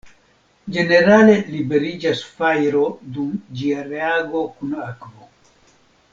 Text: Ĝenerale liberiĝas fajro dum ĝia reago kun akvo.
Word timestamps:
Ĝenerale 0.77 1.35
liberiĝas 1.55 2.23
fajro 2.39 2.81
dum 3.19 3.37
ĝia 3.61 3.85
reago 3.93 4.43
kun 4.57 4.75
akvo. 4.89 5.31